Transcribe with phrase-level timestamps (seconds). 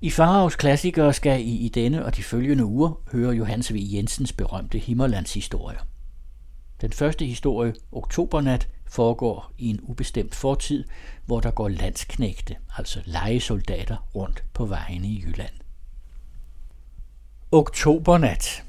[0.00, 3.76] I Faraos klassikere skal I i denne og de følgende uger høre Johannes V.
[3.80, 5.86] Jensens berømte Himmerlandshistorier.
[6.80, 10.84] Den første historie, Oktobernat, foregår i en ubestemt fortid,
[11.26, 15.54] hvor der går landsknægte, altså legesoldater, rundt på vejene i Jylland.
[17.52, 18.64] Oktobernat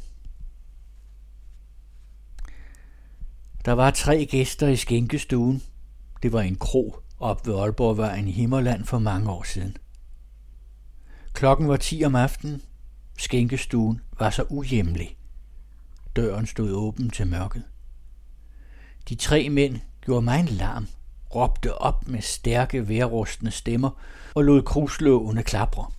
[3.65, 5.63] Der var tre gæster i skænkestuen.
[6.23, 9.77] Det var en kro op ved Aalborgvejen i Himmerland for mange år siden.
[11.33, 12.61] Klokken var 10 om aftenen.
[13.17, 15.17] Skænkestuen var så uhjemlig.
[16.15, 17.63] Døren stod åben til mørket.
[19.09, 20.87] De tre mænd gjorde mig en larm,
[21.35, 23.89] råbte op med stærke, værrustende stemmer
[24.35, 25.91] og lod kruslågene klapre.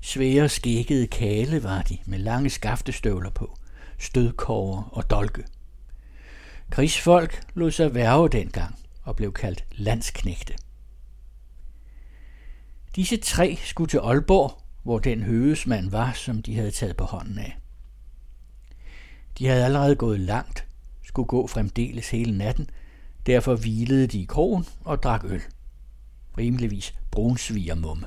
[0.00, 3.58] Svære skækkede kale var de med lange skaftestøvler på,
[3.98, 5.44] stødkårer og dolke.
[6.70, 10.54] Krigsfolk lod sig værve dengang og blev kaldt landsknægte.
[12.96, 17.38] Disse tre skulle til Aalborg, hvor den høgesmand var, som de havde taget på hånden
[17.38, 17.58] af.
[19.38, 20.66] De havde allerede gået langt,
[21.02, 22.70] skulle gå fremdeles hele natten,
[23.26, 25.42] derfor hvilede de i krogen og drak øl.
[26.38, 28.06] Rimeligvis brunsvigermumme.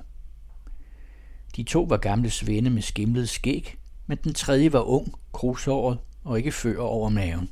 [1.56, 6.38] De to var gamle svende med skimlet skæg, men den tredje var ung, krusåret og
[6.38, 7.52] ikke før over maven.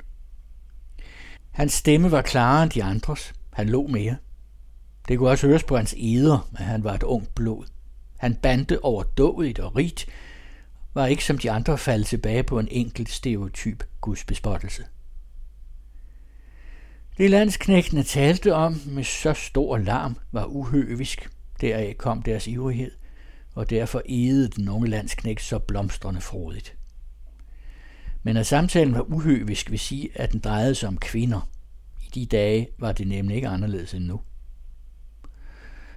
[1.50, 3.32] Hans stemme var klarere end de andres.
[3.52, 4.16] Han lå mere.
[5.08, 7.64] Det kunne også høres på hans eder, at han var et ungt blod.
[8.18, 10.06] Han bandte overdådigt og rigt,
[10.94, 14.84] var ikke som de andre faldet tilbage på en enkelt stereotyp gudsbespottelse.
[17.18, 21.30] Det landsknægtene talte om med så stor larm var uhøvisk.
[21.60, 22.90] Deraf kom deres ivrighed,
[23.54, 26.76] og derfor edede den unge landsknægt så blomstrende frodigt.
[28.22, 31.48] Men at samtalen var uhøvisk vil sige, at den drejede sig om kvinder.
[32.02, 34.20] I de dage var det nemlig ikke anderledes end nu.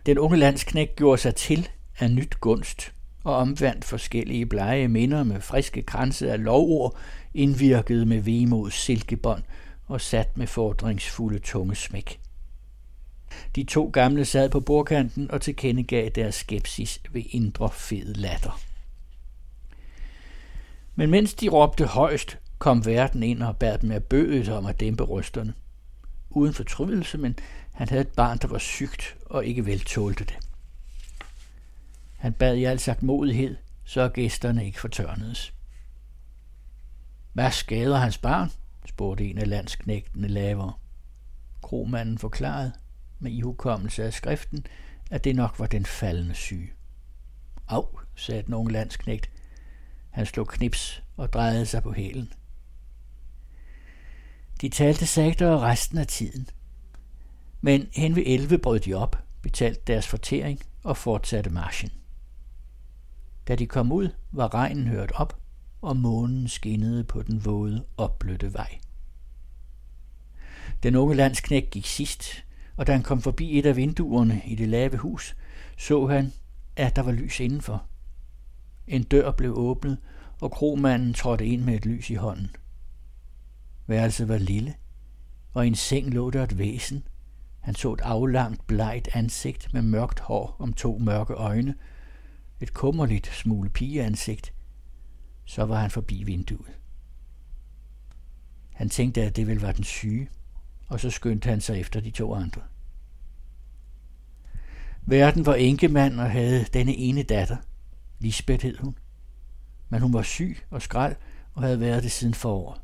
[0.05, 5.41] Den unge landsknæk gjorde sig til af nyt gunst og omvandt forskellige blege minder med
[5.41, 6.97] friske kranse af lovord,
[7.33, 9.43] indvirket med vemod silkebånd
[9.87, 12.19] og sat med fordringsfulde tunge smæk.
[13.55, 18.59] De to gamle sad på bordkanten og tilkendegav deres skepsis ved indre fed latter.
[20.95, 24.79] Men mens de råbte højst, kom verden ind og bad dem af bødet om at
[24.79, 25.53] dæmpe rysterne.
[26.35, 27.35] Uden fortrydelse, men
[27.73, 30.37] han havde et barn, der var sygt og ikke vel tålte det.
[32.17, 35.53] Han bad i al sagt modighed, så gæsterne ikke fortørnedes.
[37.33, 38.51] Hvad skader hans barn?
[38.85, 40.73] spurgte en af landsknægtene lavere.
[41.61, 42.71] Kromanden forklarede
[43.19, 44.65] med ihukommelse af skriften,
[45.11, 46.73] at det nok var den faldende syge.
[47.67, 49.29] Au, sagde den unge landsknægt.
[50.11, 52.33] Han slog knips og drejede sig på hælen.
[54.61, 56.47] De talte sagtere resten af tiden.
[57.61, 61.89] Men hen ved 11 brød de op, betalte deres fortering og fortsatte marchen.
[63.47, 65.39] Da de kom ud, var regnen hørt op,
[65.81, 68.77] og månen skinnede på den våde, opblødte vej.
[70.83, 72.45] Den unge landsknæk gik sidst,
[72.77, 75.35] og da han kom forbi et af vinduerne i det lave hus,
[75.77, 76.33] så han,
[76.75, 77.85] at der var lys indenfor.
[78.87, 79.97] En dør blev åbnet,
[80.41, 82.55] og kromanden trådte ind med et lys i hånden.
[83.87, 84.75] Værelset var lille,
[85.53, 87.07] og i en seng lå der et væsen.
[87.59, 91.75] Han så et aflangt, blegt ansigt med mørkt hår om to mørke øjne,
[92.59, 94.53] et kummerligt smule pigeansigt.
[95.45, 96.79] Så var han forbi vinduet.
[98.73, 100.29] Han tænkte, at det ville være den syge,
[100.87, 102.61] og så skyndte han sig efter de to andre.
[105.01, 107.57] Verden var enkemand og havde denne ene datter.
[108.19, 108.97] Lisbeth hed hun.
[109.89, 111.15] Men hun var syg og skrald
[111.53, 112.81] og havde været det siden foråret.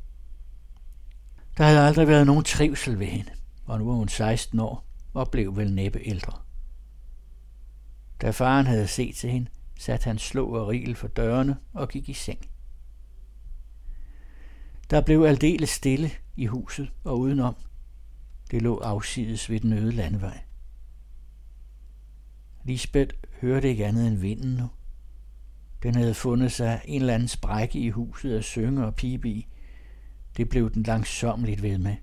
[1.56, 3.30] Der havde aldrig været nogen trivsel ved hende,
[3.64, 6.38] og nu var hun 16 år og blev vel næppe ældre.
[8.22, 12.08] Da faren havde set til hende, satte han slå og rigel for dørene og gik
[12.08, 12.40] i seng.
[14.90, 17.54] Der blev aldeles stille i huset og udenom.
[18.50, 20.40] Det lå afsides ved den øde landevej.
[22.64, 24.68] Lisbeth hørte ikke andet end vinden nu.
[25.82, 29.46] Den havde fundet sig en eller anden sprække i huset at synge og pibe i.
[30.36, 31.96] Det blev den langsomligt ved med.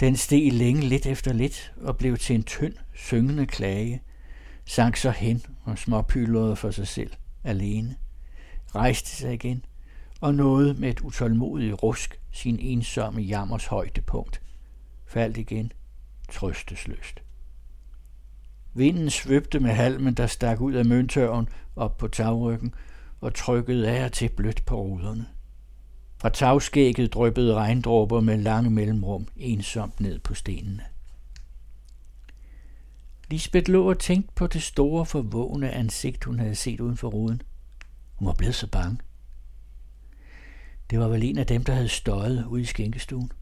[0.00, 4.02] Den steg længe lidt efter lidt og blev til en tynd, syngende klage,
[4.64, 7.12] sank så hen og småpylrede for sig selv,
[7.44, 7.96] alene,
[8.74, 9.64] rejste sig igen
[10.20, 14.42] og nåede med et utålmodigt rusk sin ensomme jammers højdepunkt,
[15.06, 15.72] faldt igen
[16.30, 17.22] trøstesløst.
[18.74, 22.74] Vinden svøbte med halmen, der stak ud af møntørven op på tagryggen
[23.20, 25.26] og trykkede af og til blødt på ruderne.
[26.22, 30.82] Fra tagskægget dryppede regndråber med lange mellemrum ensomt ned på stenene.
[33.30, 37.42] Lisbeth lå og tænkte på det store, forvågne ansigt, hun havde set uden for ruden.
[38.14, 38.98] Hun var blevet så bange.
[40.90, 43.32] Det var vel en af dem, der havde støjet ude i skænkestuen.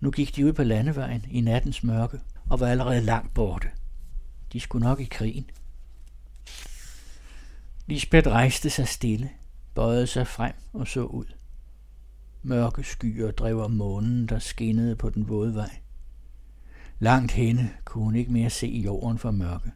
[0.00, 2.20] Nu gik de ud på landevejen i nattens mørke
[2.50, 3.68] og var allerede langt borte.
[4.52, 5.50] De skulle nok i krigen.
[7.86, 9.30] Lisbeth rejste sig stille,
[9.74, 11.24] bøjede sig frem og så ud.
[12.42, 15.76] Mørke skyer drev om månen, der skinnede på den våde vej.
[16.98, 19.72] Langt henne kunne hun ikke mere se jorden for mørke.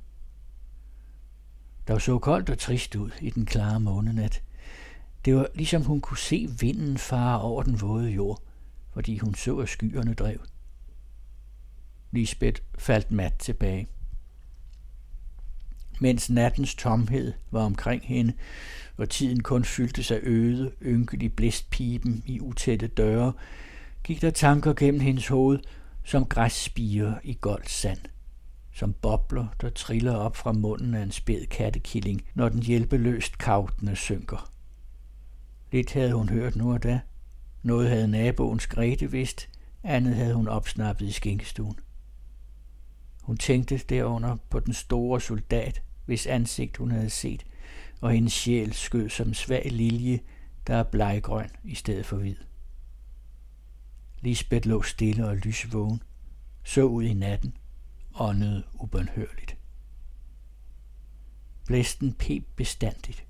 [1.86, 4.42] Der var så koldt og trist ud i den klare månenat.
[5.24, 8.42] Det var ligesom hun kunne se vinden fare over den våde jord,
[8.92, 10.38] fordi hun så, at skyerne drev.
[12.10, 13.86] Lisbeth faldt mat tilbage.
[16.00, 18.32] Mens nattens tomhed var omkring hende,
[18.96, 23.32] og tiden kun fyldte sig øde, ynkelig blæstpipen i utætte døre,
[24.04, 25.58] gik der tanker gennem hendes hoved,
[26.04, 27.98] som græsspiger i goldt sand,
[28.72, 33.96] som bobler, der triller op fra munden af en spæd kattekilling, når den hjælpeløst kavtende
[33.96, 34.50] synker.
[35.72, 37.00] Lidt havde hun hørt nu og da.
[37.62, 39.48] Noget havde naboens Grete vidst,
[39.82, 41.76] andet havde hun opsnappet i skinkestuen.
[43.24, 47.46] Hun tænkte derunder på den store soldat, hvis ansigt hun havde set,
[48.00, 50.20] og hendes sjæl skød som svag lilje,
[50.66, 52.36] der er bleggrøn i stedet for hvid.
[54.20, 56.02] Lisbeth lå stille og lysvågen,
[56.64, 57.56] så ud i natten,
[58.14, 59.56] åndede ubønhørligt.
[61.66, 63.26] Blæsten pep bestandigt.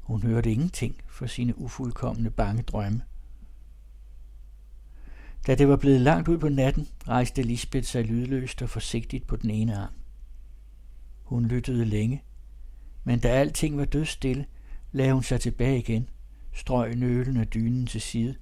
[0.00, 3.02] Hun hørte ingenting for sine ufuldkommende bange drømme.
[5.46, 9.36] Da det var blevet langt ud på natten, rejste Lisbeth sig lydløst og forsigtigt på
[9.36, 9.92] den ene arm.
[11.22, 12.22] Hun lyttede længe,
[13.04, 14.46] men da alting var dødstille,
[14.92, 16.08] lagde hun sig tilbage igen,
[16.52, 18.34] strøg nølen af dynen til side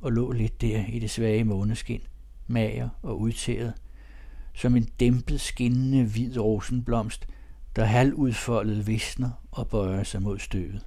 [0.00, 2.00] og lå lidt der i det svage måneskin,
[2.46, 3.74] mager og udtæret,
[4.54, 7.26] som en dæmpet skinnende hvid rosenblomst,
[7.76, 10.86] der halvudfoldet visner og bøjer sig mod støvet.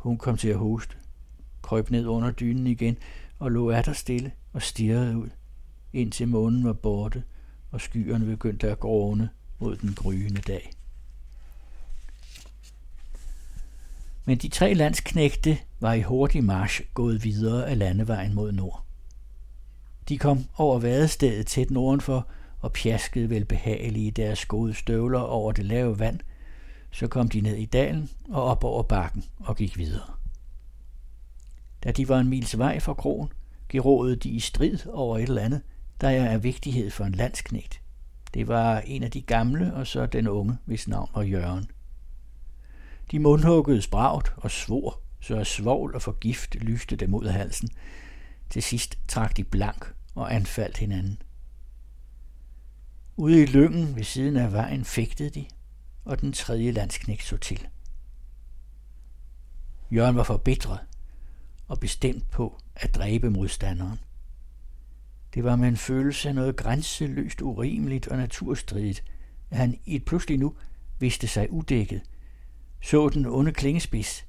[0.00, 0.96] Hun kom til at hoste,
[1.66, 2.96] krøb ned under dynen igen
[3.38, 5.28] og lå der stille og stirrede ud,
[5.92, 7.22] indtil månen var borte
[7.70, 10.70] og skyerne begyndte at gråne mod den gryende dag.
[14.24, 18.84] Men de tre landsknægte var i hurtig march gået videre af landevejen mod nord.
[20.08, 22.28] De kom over vadestedet tæt nordenfor
[22.60, 26.20] og pjaskede velbehagelige deres gode støvler over det lave vand.
[26.90, 30.16] Så kom de ned i dalen og op over bakken og gik videre.
[31.86, 33.32] Da de var en mils vej fra krogen,
[33.68, 35.62] gerådede de i strid over et eller andet,
[36.00, 37.82] der er af vigtighed for en landsknægt.
[38.34, 41.70] Det var en af de gamle, og så den unge, hvis navn var Jørgen.
[43.10, 47.68] De mundhuggede spragt og svor, så svovl og forgift lyste dem ud af halsen.
[48.50, 51.22] Til sidst trak de blank og anfaldt hinanden.
[53.16, 55.46] Ude i lyngen ved siden af vejen fægtede de,
[56.04, 57.68] og den tredje landsknægt så til.
[59.90, 60.78] Jørgen var forbitret
[61.68, 63.98] og bestemt på at dræbe modstanderen.
[65.34, 69.04] Det var med en følelse af noget grænseløst urimeligt og naturstridigt,
[69.50, 70.54] at han i et pludselig nu
[70.98, 72.02] vidste sig udækket,
[72.82, 74.26] så den onde klingespids.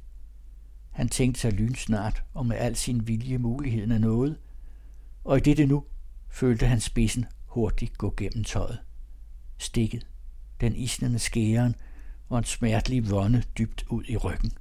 [0.91, 4.37] Han tænkte sig lynsnart og med al sin vilje muligheden af noget,
[5.23, 5.83] og i dette nu
[6.29, 8.79] følte han spidsen hurtigt gå gennem tøjet.
[9.57, 10.07] Stikket,
[10.61, 11.75] den isnende skæren
[12.29, 14.51] og en smertelig vonde dybt ud i ryggen.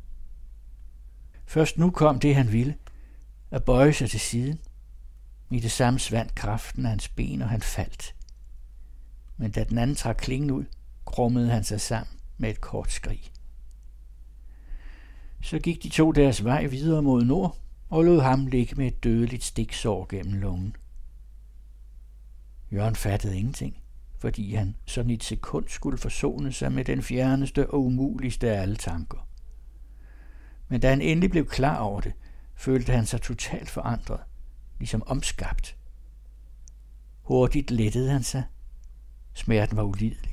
[1.46, 2.74] Først nu kom det, han ville,
[3.50, 4.58] at bøje sig til siden.
[5.50, 8.14] I det samme svandt kraften af hans ben, og han faldt.
[9.36, 10.64] Men da den anden trak klingen ud,
[11.04, 13.22] krummede han sig sammen med et kort skrig.
[15.42, 17.56] Så gik de to deres vej videre mod nord
[17.88, 20.76] og lod ham ligge med et dødeligt stiksår gennem lungen.
[22.72, 23.76] Jørgen fattede ingenting,
[24.18, 28.76] fordi han sådan et sekund skulle forsone sig med den fjerneste og umuligste af alle
[28.76, 29.25] tanker.
[30.68, 32.12] Men da han endelig blev klar over det,
[32.54, 34.20] følte han sig totalt forandret,
[34.78, 35.76] ligesom omskabt.
[37.22, 38.42] Hurtigt lettede han sig.
[39.34, 40.32] Smerten var ulidelig.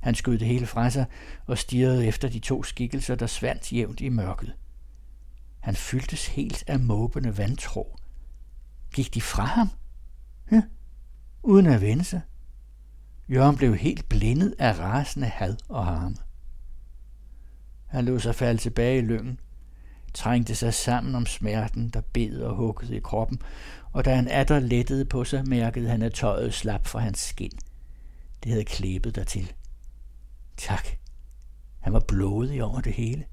[0.00, 1.06] Han skød det hele fra sig
[1.46, 4.56] og stirrede efter de to skikkelser, der svandt jævnt i mørket.
[5.60, 7.96] Han fyldtes helt af måbende vantro.
[8.94, 9.70] Gik de fra ham?
[10.52, 10.62] Ja,
[11.42, 12.20] uden at vende sig.
[13.28, 16.16] Jørgen blev helt blindet af rasende had og harme.
[17.92, 19.40] Han lod sig falde tilbage i lyngen,
[20.14, 23.40] trængte sig sammen om smerten, der bed og huggede i kroppen,
[23.92, 27.58] og da han atter lettede på sig, mærkede han, at tøjet slap fra hans skin.
[28.42, 29.52] Det havde klæbet dertil.
[30.56, 30.86] Tak.
[31.80, 33.24] Han var blodig over det hele.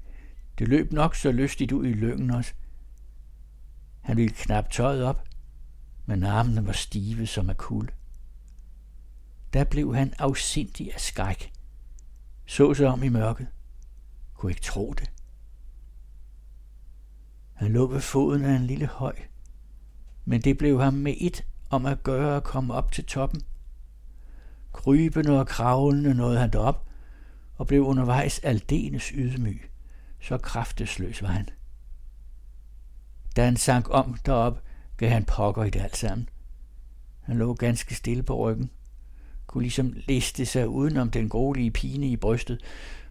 [0.58, 2.52] Det løb nok så lystigt ud i lyngen også.
[4.00, 5.24] Han ville knap tøjet op,
[6.06, 7.90] men armene var stive som af kul.
[9.52, 11.52] der blev han afsindig af skræk.
[12.46, 13.46] Så sig om i mørket.
[14.40, 15.10] Kunne ikke tro det.
[17.52, 19.16] Han lå ved foden af en lille høj,
[20.24, 23.42] men det blev ham med et om at gøre at komme op til toppen.
[24.72, 26.88] Krybende og kravlende nåede han derop,
[27.56, 29.70] og blev undervejs aldeles ydmyg.
[30.20, 31.48] Så kraftesløs var han.
[33.36, 34.62] Da han sank om derop,
[34.96, 36.28] gav han pokker i det alt sammen.
[37.20, 38.70] Han lå ganske stille på ryggen,
[39.46, 42.60] kunne ligesom liste sig udenom den grålige pine i brystet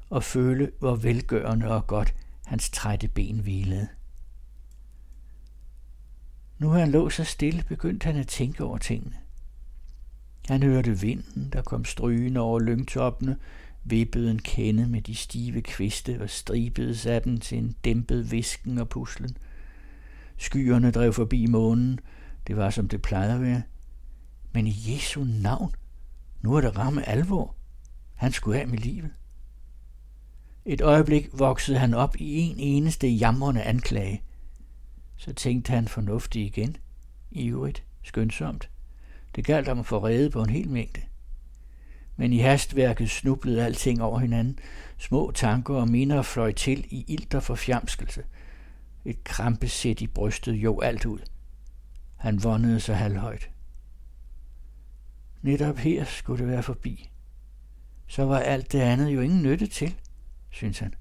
[0.09, 3.87] og føle, hvor velgørende og godt hans trætte ben hvilede.
[6.59, 9.15] Nu han lå så stille, begyndte han at tænke over tingene.
[10.47, 13.37] Han hørte vinden, der kom strygende over lyngtoppene,
[13.83, 18.77] vippede en kende med de stive kviste og stribede af den til en dæmpet visken
[18.77, 19.37] og puslen.
[20.37, 21.99] Skyerne drev forbi månen.
[22.47, 23.61] Det var, som det plejede at være.
[24.53, 25.75] Men i Jesu navn,
[26.41, 27.55] nu er det ramme alvor.
[28.15, 29.11] Han skulle af med livet.
[30.65, 34.21] Et øjeblik voksede han op i en eneste jamrende anklage.
[35.17, 36.77] Så tænkte han fornuftigt igen,
[37.31, 38.69] ivrigt, skønsomt.
[39.35, 41.01] Det galt om at få reddet på en hel mængde.
[42.15, 44.59] Men i hastværket snublede alting over hinanden.
[44.97, 48.23] Små tanker og minder fløj til i ilter for fjamskelse.
[49.05, 51.19] Et krampesæt i brystet jo alt ud.
[52.15, 53.49] Han vondede sig halvhøjt.
[55.41, 57.09] Netop her skulle det være forbi.
[58.07, 59.95] Så var alt det andet jo ingen nytte til,
[60.49, 60.93] synes han.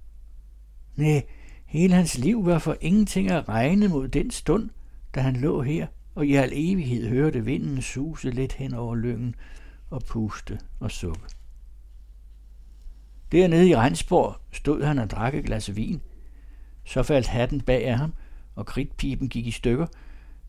[0.97, 1.26] Nej,
[1.67, 4.71] hele hans liv var for ingenting at regne mod den stund,
[5.14, 9.35] da han lå her og i al evighed hørte vinden suse lidt hen over lyngen
[9.90, 11.21] og puste og sukke.
[13.33, 16.00] Dernede i Rensborg stod han og drak et glas vin.
[16.85, 18.14] Så faldt hatten bag af ham,
[18.55, 19.87] og kridtpipen gik i stykker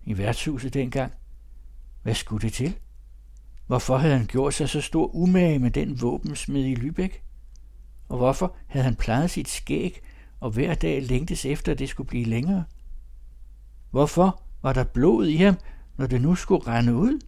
[0.06, 1.14] i værtshuset dengang.
[2.04, 2.76] Hvad skulle det til?
[3.68, 7.29] Hvorfor havde han gjort sig så stor umage med den våbensmed i Lübeck?
[8.10, 10.02] Og hvorfor havde han plejet sit skæg,
[10.40, 12.64] og hver dag længtes efter, at det skulle blive længere?
[13.92, 15.56] Hvorfor var der blod i ham,
[15.98, 17.20] når det nu skulle rende ud?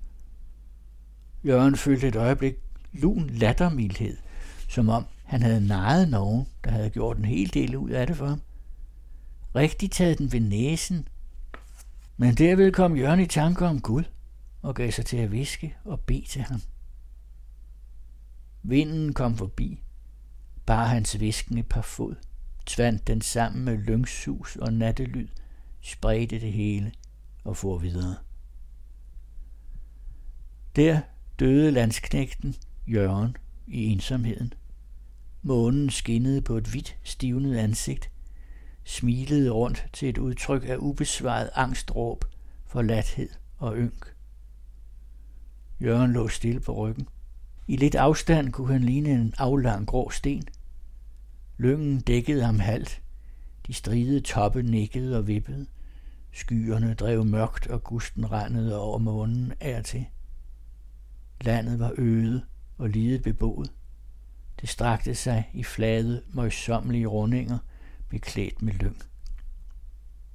[1.45, 2.55] Jørgen følte et øjeblik
[2.93, 4.17] lun lattermildhed,
[4.67, 8.17] som om han havde nejet nogen, der havde gjort en hel del ud af det
[8.17, 8.41] for ham.
[9.55, 11.07] Rigtig taget den ved næsen.
[12.17, 14.03] Men derved kom Jørgen i tanker om Gud
[14.61, 16.61] og gav sig til at viske og bede til ham.
[18.63, 19.80] Vinden kom forbi,
[20.65, 22.15] bar hans viskende par fod,
[22.65, 25.27] tvandt den sammen med lyngsus og nattelyd,
[25.81, 26.91] spredte det hele
[27.43, 28.15] og for videre.
[30.75, 31.01] Der
[31.39, 32.55] døde landsknægten
[32.87, 33.37] Jørgen
[33.67, 34.53] i ensomheden.
[35.41, 38.11] Månen skinnede på et hvidt, stivnet ansigt,
[38.83, 42.25] smilede rundt til et udtryk af ubesvaret angstråb,
[42.65, 44.15] forladthed og ynk.
[45.81, 47.07] Jørgen lå stille på ryggen.
[47.67, 50.43] I lidt afstand kunne han ligne en aflang grå sten.
[51.57, 53.01] Lyngen dækkede ham halvt.
[53.67, 55.67] De stridede toppe nikkede og vippede.
[56.31, 60.05] Skyerne drev mørkt, og gusten rendede over månen af til.
[61.41, 62.41] Landet var øde
[62.77, 63.71] og lidet beboet.
[64.61, 67.57] Det strakte sig i flade, møjsommelige rundinger,
[68.09, 68.97] beklædt med lyng.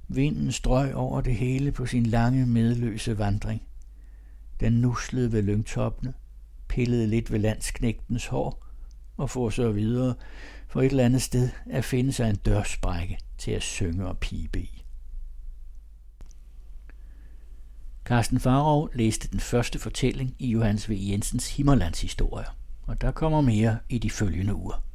[0.07, 3.61] Vinden strøg over det hele på sin lange, medløse vandring.
[4.59, 6.13] Den nuslede ved lyngtoppene,
[6.69, 8.65] pillede lidt ved landsknægtens hår
[9.17, 10.15] og for så videre
[10.67, 14.59] for et eller andet sted at finde sig en dørsprække til at synge og pibe
[14.59, 14.83] i.
[18.05, 20.93] Carsten Farov læste den første fortælling i Johannes V.
[20.99, 24.86] Jensens Himmerlandshistorier, og der kommer mere i de følgende uger.